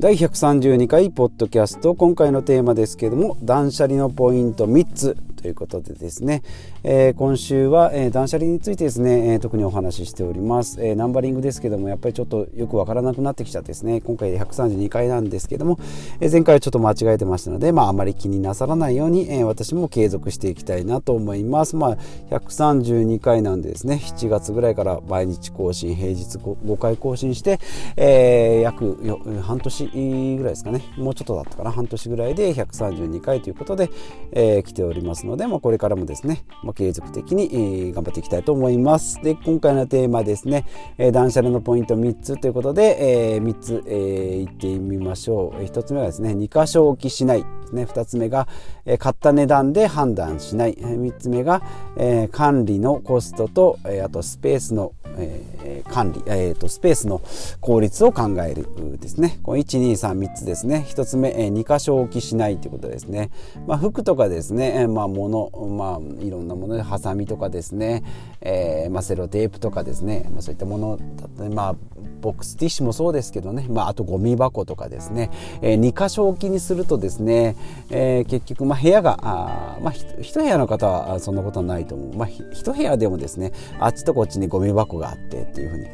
[0.00, 1.94] 第132回ポッドキャスト。
[1.94, 5.14] 今回のテーマですけども断捨離のポイント3つ。
[5.40, 6.42] ということでですね、
[6.82, 15.78] えー、今週は、えー、断捨離についてですね、えー、特にお話ししております、えナンバリングですけどもやっぱりちょっとよくわからなくなってきちゃってですね今回で132回なんですけども、
[16.20, 21.76] え前回はちょっと間違えてましたのでまああまり気になさらないように、え私も継続していきたいなと思います。
[21.76, 21.96] まあ
[22.30, 27.58] 132回なんでですね7月ぐらいから毎日更新平日 5, 5回更新して、
[27.96, 28.96] え約
[29.42, 30.82] 半年ぐらいですかね。
[30.96, 31.70] もうちょっとだったかな。
[31.72, 33.90] 半年ぐらいで132回ということで、
[34.32, 39.20] え来ておりますので、まあ、これからもですね、まあ、継続的に、えー、頑張っていきたいと思います。
[39.22, 40.66] で、今回のテーマですね、
[40.98, 45.62] えー、断捨離のポイント3つということで、えー、3つ、えー、言ってみましょう。
[45.62, 47.44] 1つ目はですね、2箇所置きしない。
[47.70, 47.84] ですね。
[47.84, 48.48] 2つ目が、
[48.84, 50.74] えー、買った値段で判断しない。
[50.74, 51.62] 3つ目が、
[51.96, 57.20] えー、管理のコストと、えー、あとスペースの、えー、管理、えーと、スペースの
[57.60, 59.38] 効率を考えるですね。
[59.42, 60.86] この1、2、3、3つですね。
[60.88, 63.30] 1つ目、えー、2箇所置きしないということですね。
[63.66, 68.02] まあ、服とかですね、えー、まあ、物、まあ、いろんなもので、ハサミとかですね、
[68.40, 71.76] えー、まあ、セロテープとかですね、まあ、そういったものだったり、まあ、
[72.20, 75.30] ボックスティッシュもそうですけどね、まあ、あとゴミ箱とかですね、
[75.62, 77.56] えー、2箇所置きにするとですね、
[77.90, 85.88] えー、結局、まあ、部屋があ、まあ、一部屋の方はそんなことはないと思う、まあ、一部屋でもですねあっちとこっちにゴミ箱があってっていうふうに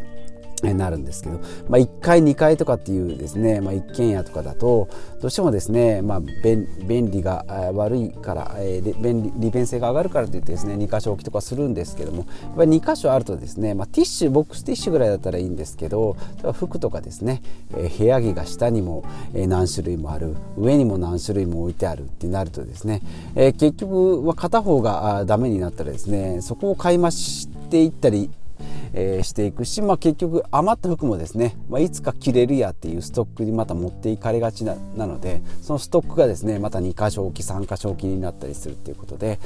[0.63, 4.89] なるんですけど、まあ、1階2階とかっていうですね、まあ、一軒家とかだと
[5.21, 16.17] どうしてもですね、まあ、便便利が悪いから、えー、便利利便性が上がるからといってですね2箇所置きとかするんですけどもやっぱり2箇所あるとですね、まあ、ティッシュボックスティッシュぐらいだったらいいんですけど
[16.55, 23.03] 服とかですね、えー、部屋着が下にも、えー、何種類もある上にも何種類も置いてあるってなるとですね、
[23.35, 28.31] えー、結局は片方がダメになったらですねそこを買い増していったり
[28.97, 39.39] えー、していくし、まあ、結局余った服もですね、まあ、いつか着れるやっていうストックにまた持っていかれがちなのでそのストックがですねまた2箇所置き3箇所置きになったりするっていうことで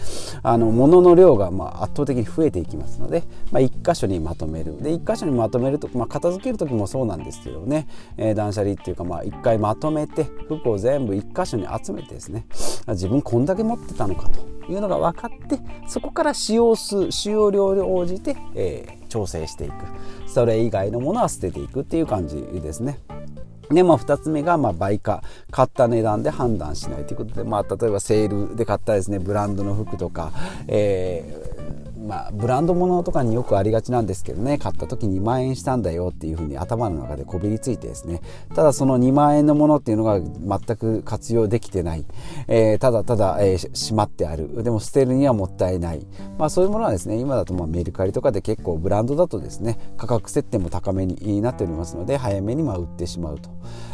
[0.42, 4.80] あの物の量がまあ圧倒的に増えていきますので、まあ、1箇所にまとめる。
[4.80, 12.46] で1箇所にまとめると、まあ、片付ける時もそうなんですけどね、えー、断捨離っていうか、まあ、1回まとめて服を全部1箇所に集めてですね
[12.88, 14.49] 自分こんだけ持ってたのかと。
[14.72, 15.58] いうのが分かって
[15.88, 19.74] そこから使用数使用量に応じて、えー、調整していく
[20.26, 22.98] それ以外のものは捨てていくっていう感じですね。
[23.70, 25.22] で、まあ、2つ目が、まあ、売価。
[25.50, 30.32] 買った値段で判断しないということで、まあ、例えばセールで買ったですね、ブランドの服とか、
[30.66, 31.49] えー
[32.06, 34.58] まあ、ブランド物とかによくありがちなんですけどね。
[34.58, 38.20] 買った時2万円したんだよっていうふうに頭の中でこびりついてですね。
[38.54, 42.04] ただその2万円のものっていうのが全く活用できてない、
[42.48, 44.62] えー、ただただ、えー、しまってある。
[44.62, 46.06] でも捨てるにはもったいない、
[46.38, 53.50] まあ、そういうものはですね今だとまあメルカリとかで結構ブランドだとですね価格設定も高めになっておりますので早めにまあ売ってしまうと。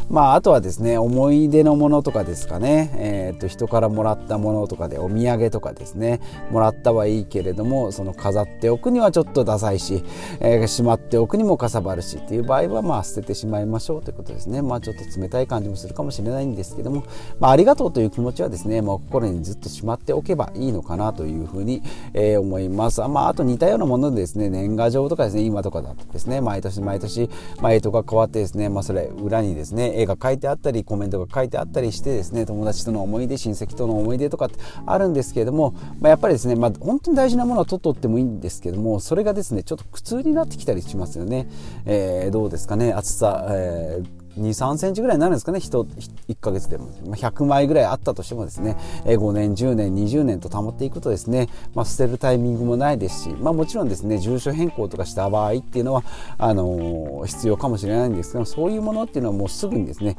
[0.09, 10.03] まあ、あとはですね思い出のものとかですかね、えー、と人からもらったものとかでお土産とかですねもらったはいいけれどもその飾っておくにはちょっとダサいし、
[10.39, 14.61] えー、しまっておくにもかさばるしっていう場合はまあ捨ててしまいましょうということですね。
[14.61, 17.03] まあちょっと冷たい感じもするかもしれないんですけども、
[17.39, 21.81] まあ、ありがとうという気持ちはですね、まあ、心にずっとしまっておけばいいのかなというふうに、
[22.13, 23.01] えー、思います。
[23.01, 27.31] あ,、まあ、あと似たようなものでですね年賀状とかですね今とかだとですね毎年毎年、
[27.61, 41.49] まあ、絵とか変わってですね、まあ、それ裏にですね絵が書いてあったりコメントが書いてあったりしてですね友達との思い出親戚との思い出とかってあるんですけれども、まあ、やっぱりですね、まあ、本当に大事なものは取っとってもいいんですけどもそれがですねちょっと苦痛になってきたりしますよね。
[41.85, 45.83] えー、どうですかね厚さ、えー2、3センチぐらいになるんですかね、1,
[46.29, 46.89] 1ヶ月でも。
[46.91, 56.03] 100枚ぐらいあったとしてもですね、5年、10年、20年と保っていくとですね、まあ、捨てるタイミングもないですし、まあ、もちろんですね、住所変更とかした場合っていうのは、
[56.37, 60.17] あのー、必要かもしれないんですけど、そういうものっていうのはもうすぐにですね、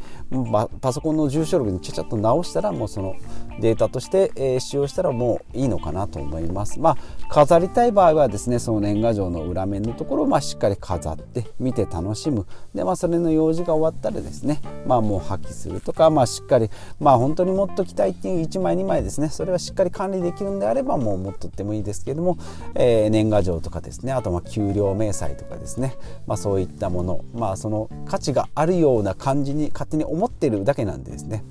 [0.80, 3.14] パソコンの住所録にちゃちゃっと直したら、もうその
[3.60, 6.80] データとして、えー、使用したらもういいのかなと思います。
[6.80, 6.96] まあ、
[7.28, 12.46] 飾りたい場合はですね、その年賀状の裏面のところをまあしっかり飾って見て楽しむ。
[12.74, 22.38] で、まあ、それの用事が終わったらですね、まあ、もう破棄するとか、まあ、しっかり、まあ、本当に持っときたいっていう1枚2枚ですねそれはしっかり管理できるんであればもう持っとってもいいですけれども、
[22.74, 25.96] えー、年賀状とかですねあとま給料明細とかですね、
[26.26, 31.44] まあ、そういったもの、まあ、その価値があるような感じに勝手に思ってるだけなんでですね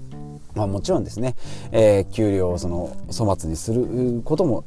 [0.57, 1.36] まあ、もちろんですね、
[1.71, 4.65] えー、給料をその粗末にすることも、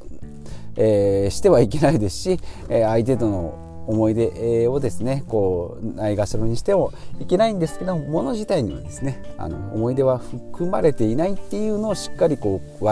[0.76, 12.84] えー、してはいけないですし、えー、相手との思い出をですねこうないがしろにしてもいけないんですけどもの自体にはですねあの思い出は含まれていないっていうのをしっかりこう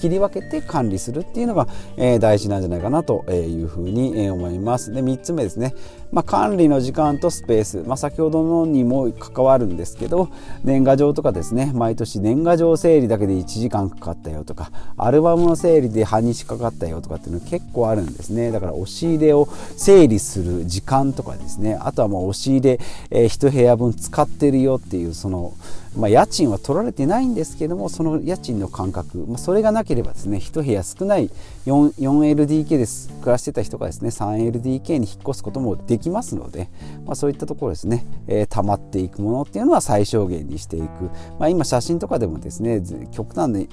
[0.00, 4.92] 切り分けて管理するっていうのが、えー、大事なんじゃないかなというふうに思います。
[4.92, 5.74] で3つ目ですね、
[6.12, 10.28] まあ、管理の時間とスペース、まあ、先ほどのにも関わるんですけど
[10.64, 11.72] 年賀状とかですね。
[11.74, 18.50] 毎年年賀状整理だけで1時間かかったよとかアルバムの整理で半日かかったよとかっていうの結構あるんですね。
[18.50, 21.78] だから押し入れを整理する時間とかですね。
[21.80, 22.80] あとはもう押し入れ、
[23.10, 25.52] え、1部屋分使ってるよっていうその
[25.96, 31.30] まあ、家賃は取られてないんですけどもその家賃の感覚、まあ、それがなければですね1部屋少ない
[31.66, 33.08] 4LDK です。
[33.20, 36.68] 暮らしてた人がですね 3LDK に引っ越すこともできますので、
[37.04, 41.10] まあ、そういったところですね、えー、溜まっていくものっていうのは最小限にしていく、
[41.40, 42.80] まあ、今写真とかでもですね
[43.10, 43.68] 極端に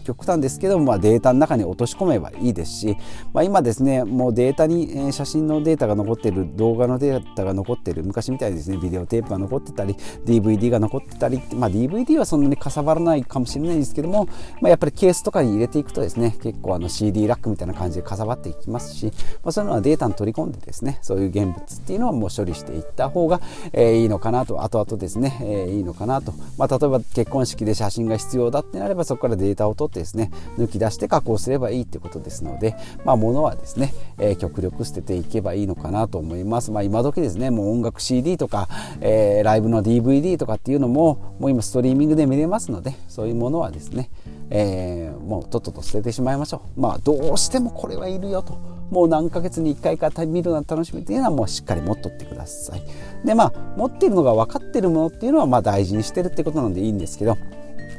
[0.00, 2.96] 極端ですけども、まあ、データの中に落とし込めばいいですし、
[3.32, 9.94] まあ、今ですねもうデータに、え写真のデータが残ってる動画のデータが残ってる昔みたいにですねビデオテープが残ってたり
[10.24, 14.26] DVD が残ってたり、まあ、DVD はそんなにかさばらないかもしれないんですけども、
[14.60, 19.06] まあ、やっぱりケースとかに入れていくとですね結構あの CD ラックみたいな感じでかさばっていきますし、
[19.42, 23.40] まあ、そういうのはデータに取り込んでですねそういう現物っていうのはもう処理していった方が、
[23.72, 36.70] えー、いいのかなと後々ですね、えー、いいのかなと、まあ、例えば結婚式で写真が必要だってなればそこからデータを取ってですね抜き出して加工すればいいってことですので、まあ、物はですね、えー、極力捨てていけばいいのかなと思います。
[36.70, 38.68] まあ、今時ですねもう音楽 CD とか、
[39.00, 44.10] えー、ライブの DVD とかっていうのももう今ストリーミングで見れますのでそういうものはですね、
[44.50, 46.80] えー、もうとっとと捨ててしまいましょう。
[46.80, 48.58] まあ、どうしてもこれはいるよと
[48.90, 52.82] もう何ヶ月に1回か見るの楽しみっていうのはもうしっかり持っとってください。
[53.24, 57.36] でまあ持っているのが分かってるものっていうのはまあ大事にしてるってことなんでいいんですけど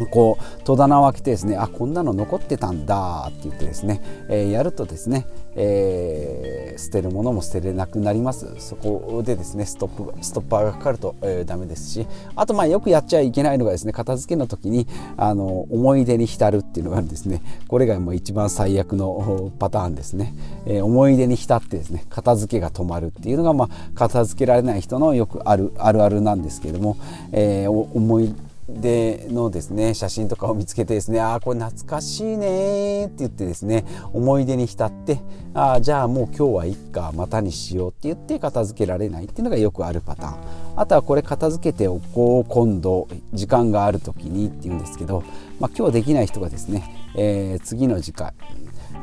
[0.08, 8.56] こう戸棚を開けてですねあこんなの残ってたんだって言ってですね、えー、やるとですね、えー、捨てるものも捨てれなくなります。
[8.60, 14.88] そこでですねストップストッパーがかかると、えー、ダメですしあとまあよくやっちゃいけないのがですね片付けの時に
[15.18, 17.42] あの思い出に浸るっていうのがですね。
[17.68, 20.34] これがもう一番最悪のパターンですね、
[20.66, 26.98] えー、思い出に浸ってですね片付けが止まるっていうのがまあ片付けられない人のよくあるあるあるなんですけれども、
[27.32, 28.34] えー、思い
[28.80, 35.20] でのですね写真とかを見つけてですねああこれ懐かしいねって言ってですね思い出に浸って
[35.54, 45.24] ああじゃあもう今日はいっかまたにしようって言って片付けられないっていうのがよくあるパターンあとはこれ片付けておこう今度時間がある時にっていうんですけど、
[45.60, 48.34] まあ、今日できない人がですね、えー、次の次回、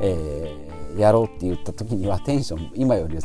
[0.00, 3.18] えー、やろうって言った時にはテンション今より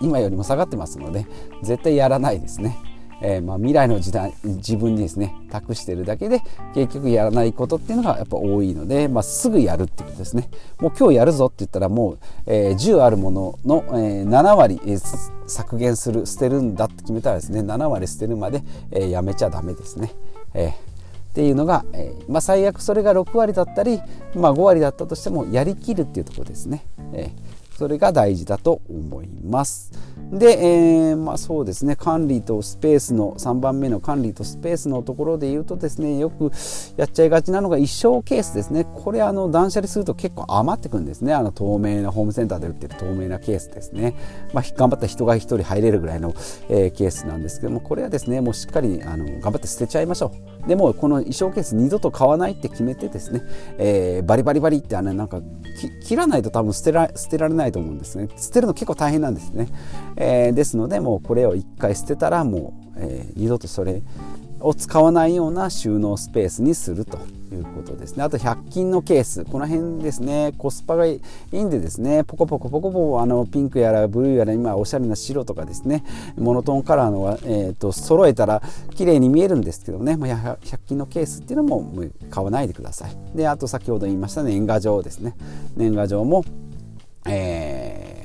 [0.00, 1.26] 今よりも下がってますので
[1.62, 2.78] 絶対やらないですね。
[3.20, 6.42] えー、まあ、未来の時代自分にですね託してるだけで
[6.74, 10.48] 結局やらないことっていうのがやっぱ多いので、まあ、すぐやるってことですね
[10.78, 14.80] もう今日やるぞって言ったらもう、えー、10あるものの、えー、7割、
[15.46, 20.12] 削減する捨てるんだって決めたらですね7割捨てるまで、え、やめちゃダメですね。
[20.54, 24.00] えっていうのが、えまあ、最悪それが6割だったり、
[24.34, 26.84] まあ、5割だったとしてもやりきるっていうところですね。
[27.12, 27.47] えー
[27.78, 29.92] それが大事だと思います。
[30.32, 30.58] で、
[31.10, 31.94] えー、まあ、そうですね。
[31.94, 36.50] 管理とスペースの3番目の管理とスペースのところで言うとですねよく
[36.96, 38.84] やっちゃいがちなのが一生ケースですね。
[38.84, 41.32] これあの断捨離すると結構余ってくるんですね。
[41.32, 44.16] あの透明なホームセンターで売ってる透明なケースですね、
[44.52, 46.34] まあ、頑張った人が1人入れるぐらいの、
[46.68, 50.32] えー、ケースなんですけどもこれはですねもうしっかりあの頑張って捨てちゃいましょ
[50.64, 50.68] う。
[50.68, 53.42] でもこの衣装ケース二度と買わないって決めてですね、
[53.78, 55.40] えー、バリバリバリってあのなんか
[56.04, 58.28] 切らないと多分捨てら捨てられないと思うんですね。
[58.36, 59.68] 捨てるの結構大変なんですね、
[60.16, 64.02] えー、ですのでもうこれを1回捨てたらもう、えー、二度とそれ
[64.60, 67.18] を使わないような収納スペースにすると
[67.52, 68.24] いうことですね。
[68.24, 69.44] あと100均のケース。
[69.44, 70.52] この辺ですね。
[70.58, 71.20] コスパがい
[71.52, 72.24] いんでですね。
[72.24, 76.04] ポコポコポコポコあのピンクやらブルーやら今おしゃれな白とかですね。
[76.36, 78.62] モノトーンカラーの、えーと、揃えたら
[78.96, 81.92] 綺麗に見えるんですけどね、まあ、100均のケースっていうのも
[82.30, 83.16] 買わないでください。
[83.36, 85.36] であと先ほど言いました年賀状ですね。
[85.76, 86.44] 年賀状も
[87.30, 88.17] えー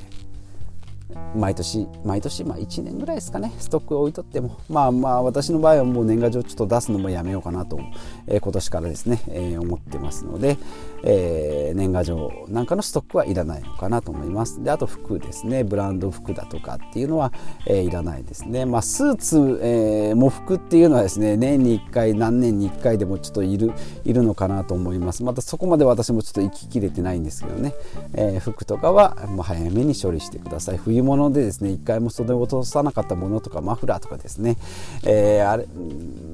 [1.34, 7.80] 毎年毎年まあ1年ぐらいですかねストックを置いとってもまあまあ私の場合はもう年賀状ちょっと出すのもやめようかなと、
[8.26, 10.56] えー、今年からですね、えー、思ってますので、
[11.02, 14.62] えー、年賀状なんかのストックはいらないのかなと思います。
[14.62, 17.32] であと服ですねブランド服だとかっていうのは、
[17.66, 18.64] え、いらないですね。
[18.64, 23.72] まあスーツ、えー、喪服っていうのはですね年に1回何年に1回でもちょっといる
[24.04, 25.22] いるのかなと思います。
[25.22, 27.74] またそこまで私もちょっと行ききれてないんですけどね、
[28.14, 30.78] え、服とかはもう早めに処理してください。
[30.78, 34.56] 冬物でですね一回も袖を落とさなかったものとかマフラーとかですね、
[35.04, 35.66] えー、あれ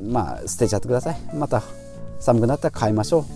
[0.05, 1.63] まあ捨てちゃってくださいまた
[2.19, 3.27] 寒くなったら買いましょ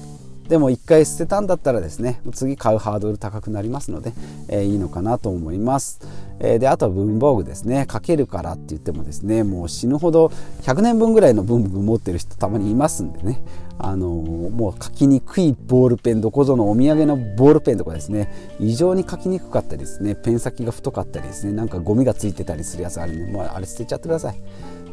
[0.47, 4.13] うでも1回捨てたんだったらですね次買うハードル高くなりますので、
[4.49, 6.01] えー、いいのかなと思います。
[6.41, 7.87] えー、であとは文房具ですね。
[7.91, 10.27] 書けるからって言ってもですねもう死ぬほど
[10.63, 13.43] 100年分ぐらいの文具持ってる人たまにいますんでね。
[13.77, 18.57] あのー、もう書きにくいボールペンどこぞのお土産のボールペンとかですね。
[18.61, 20.15] 異常に書きにくかったりですね。
[20.15, 21.53] ペン先が太かったりですね。
[21.53, 24.41] なんかゴミがついてたりするやつあるんで、もうあれ捨てちゃってください。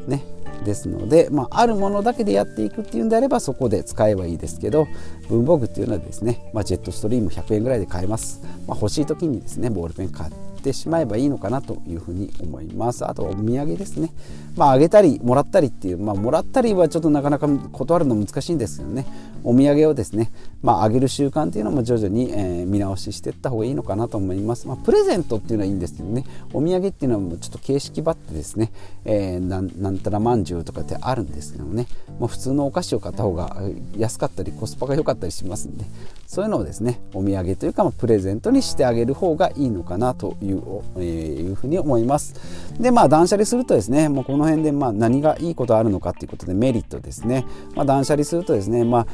[0.07, 0.24] ね。
[0.63, 4.88] ですので、まあ、あるものだけでやっていくっていうんであればそこで使えばいいですけど
[5.27, 13.05] 文房具っていうのはですね、まあ、ジェットストリーム100円ぐらいで買えます、まあ、欲しい時にですねボールペン買ってしまえばいいのかなというふうに思います。
[13.05, 14.11] あとお土産ですね。
[14.55, 19.05] まああげたりもらったりっていうまあもらったりはちょっとなかなか断るの難しいんですけどね。
[19.43, 24.67] お土産をですねまああげる習慣っていうのも徐々に、えー、見直ししていった方がいいのかなと思います。
[24.67, 26.25] まあプレゼントっていうのはいいんですけどね。
[26.53, 28.71] お土産っていうのはもうちょっと形式ばってですね、
[29.05, 31.87] えー、ななんたらまんじゅうとかってあるんですけどね、
[32.19, 33.61] まあ、普通のお菓子を買った方が
[33.97, 35.85] 安かったりコスパが良かったりしますんで。
[36.31, 40.61] そういうのをですねお土産というか、ま、プレゼントにしてあげる方がいいのかなという,、
[40.95, 41.03] えー、
[41.41, 42.35] いうふうに思います。
[42.79, 47.45] でまあ断捨離するとですねもうこの辺でま何がいいことあるのかっていうことでメリットですね、
[47.75, 49.07] まあ、断捨離するとですね、まあ、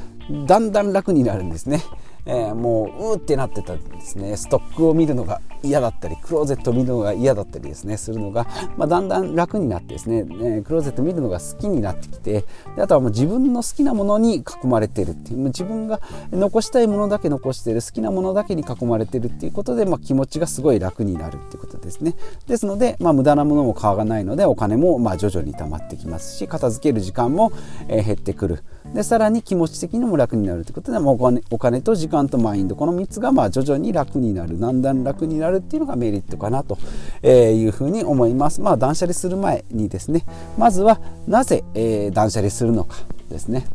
[0.46, 1.82] だんだん楽になるんですね。
[2.28, 4.38] えー、もううーってなってたんですね。
[4.38, 8.48] ストックを見るのが嫌だったりクローゼット見るのが嫌だったりですねするのが、
[8.78, 12.46] まあ、だんだん楽になってですね、ね、クローゼット見るのが好きになってきて
[12.76, 22.16] であとはもう自分の好きなものに囲まれてるっていう自分が残したいものだけ残してる好きなものだけに囲まれてるっていうことで、まあ、気持ちがすごい楽になるっていうことですね。
[22.48, 27.52] ですので、まあ、無駄なものも買わないのでお金もまあ徐々に溜まってきますし片付ける時間も
[27.88, 28.64] 減ってくる。
[28.94, 34.60] でさらに気持ち的にも楽になるということで、まあ、お金お金と時間とマインドこの3つがまあ徐々に楽になる。
[34.60, 36.78] だんだん楽になるっていうのがメリットかなと
[37.26, 38.60] いうふうに思います。
[38.60, 40.26] まあ、断捨離する前にですね
[40.58, 42.98] まずはなぜ、えー、断捨離するのか
[43.30, 43.66] ですね。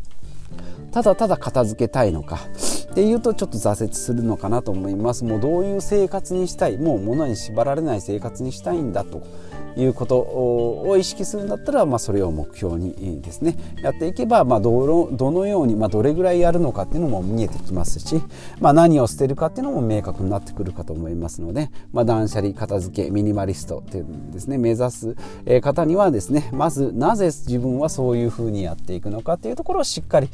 [0.91, 2.39] ただただ片付けたいのか
[2.91, 5.23] っていうとちょっと挫折するのかなと思います。
[5.23, 6.77] もうどういう生活にしたい？
[6.77, 9.23] もう物に縛られない生活にしたいんだと
[9.77, 18.21] いうことを意識するんだったら、まあ、それを目標にですねやっていけば、まあ、どのどのように、まあ、どれぐらいやるのかっていうのも見えてきますし、
[18.59, 25.15] まあ、何を捨てるかっていうのも明確になってくるかと思いますので、まあ、断捨離片付けミニマリストっていうですね目指す
[25.61, 30.27] 方にはですねまずなぜ自分はそういうふうにやっていくのかっていうところをしっかり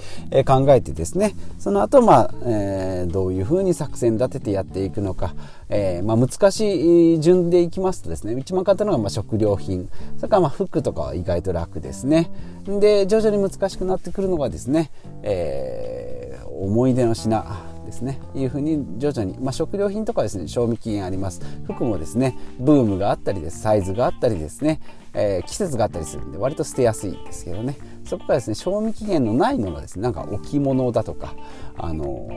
[0.46, 5.34] 考えてですねその後、まあえー、どういうふうに作戦立ててやっていくのか、
[5.70, 9.90] えーまあ、難しい順でいきますとですね一番簡単なのがまあ食料品。
[10.18, 12.32] それからまあ服とかは意外と楽ですね。
[12.66, 14.92] で徐々に難しくなってくるのがですね、
[15.24, 17.44] えー、思い出の品
[17.86, 18.20] ですね。
[18.36, 21.42] いうふうに徐々に、まあ、食料品とかですね賞味期限あります。
[21.66, 23.60] 服もですねブームがあったりです。
[23.62, 24.80] サイズがあったりですね、
[25.14, 27.78] えー、季節があったりするんで割と捨てやすいんですけどね。
[28.06, 31.36] そこからですね賞味期限のないものですねなんか置物だとか
[31.78, 32.28] あの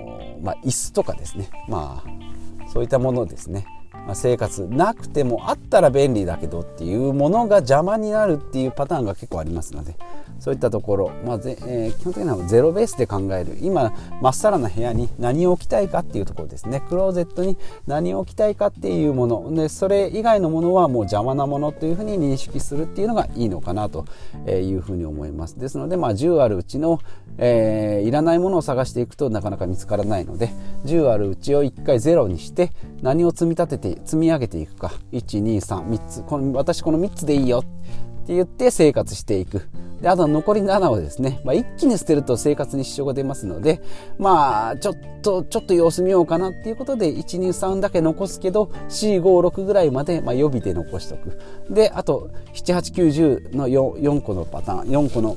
[0.41, 1.49] ー、まあ、椅子とかですね。
[1.69, 3.67] まあそういったものですね、
[4.14, 9.97] 生活なくてもあったら便利だけどっていうものが邪魔になるっていうパターンが結構ありますので
[10.42, 16.82] そういったところ、まあぜえー、基本的にはゼロベースで考える今まっさらな部屋に何を置きたいかっていうところですね。
[16.88, 17.56] クローゼットに
[17.87, 19.54] 何を置きたいかっていうもの。
[19.54, 24.04] でそれ以外のものはもう邪魔なものというふうに認識するっていうのがいいのかなと
[24.49, 25.61] いうふうに思います。
[25.61, 26.99] ですので、まあ、10あるうちの、
[27.38, 30.50] えー、いらないものを探していくとなかなか見つからないので
[30.87, 34.93] 10あるうちを1回ゼロにして何を積み立てて積み上げていくか。
[35.13, 36.23] 1233つ。
[36.23, 37.61] この私この3つでいいよ。
[37.61, 39.69] って言って生活していく。
[40.03, 43.81] であと残り7をですね、まあ、一気に捨てると生活に支障が出ますので
[44.19, 51.39] まあちょっとちょっと様子見ようかなっていうことで123だけ残すけど456ぐらいまで、まあ、予備で残しておく。
[51.71, 55.37] であと7890の 4, 4個のパターン4個の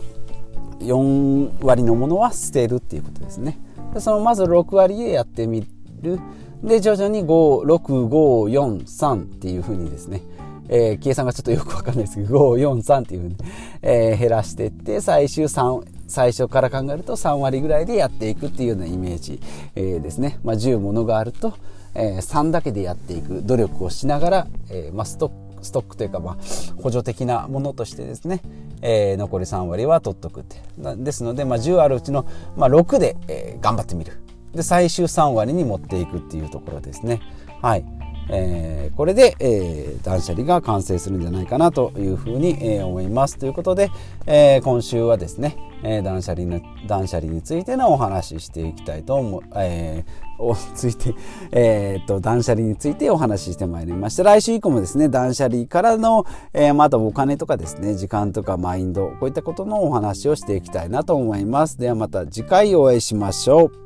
[0.79, 3.59] 4割のものは捨てるっていうことですね。
[3.93, 5.65] でそのまず6割でやってみ
[6.01, 6.19] る。
[6.65, 10.21] で徐々に56543っていうふうにですね。
[10.67, 13.35] えー、計算がちょっとよくわかんないですけど、543っていうふうに、
[13.83, 19.39] えー、減らしていって、最終3、最初から考えると3割ぐらいでやっていくっていうようなイメージ、
[19.75, 20.39] えー、ですね。
[20.43, 21.53] まあ、10ものがあると、
[21.93, 26.37] えー、3だけでやっていく努力をしながら、えーまあ、ストックストックというか、まあ、
[26.81, 28.41] 補助的なものとしてですね、
[28.81, 30.61] えー、残り3割は取っとくって。
[30.97, 34.24] ですので、まあ、10あるうちの、まあ、6で、えー、頑張ってみる。
[34.55, 37.21] で最終3割に持っていくっていうところですね。
[37.61, 37.85] はい。
[38.29, 43.37] えー、これで、えー、断捨離が完成するんじゃないかなというふうに、えー、思います。
[43.37, 43.91] ということで、
[44.25, 51.13] えー、今週はですね、えー、断捨離の断捨離についてのお話ししていきたいと思う、えー、おついて、
[51.51, 54.23] えー、っと断捨離についてお話ししてまいりました。
[54.23, 61.77] 来週以降もですね断捨離からの、えー、またお金とかですね時間とかマインドこういったことのお話をしていきたいなと思います。
[61.77, 63.84] ではまた次回お会いしましょう。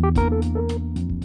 [0.00, 1.21] Thank you.